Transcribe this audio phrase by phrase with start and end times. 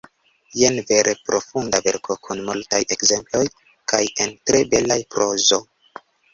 [0.61, 3.45] Jen vere profunda verko kun multaj ekzemploj
[3.95, 5.65] kaj en tre bela prozo.